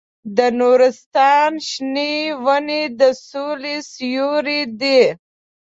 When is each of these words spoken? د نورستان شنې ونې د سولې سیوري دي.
د 0.37 0.39
نورستان 0.59 1.51
شنې 1.69 2.13
ونې 2.45 2.83
د 2.99 3.01
سولې 3.29 3.75
سیوري 3.93 4.61
دي. 4.81 5.01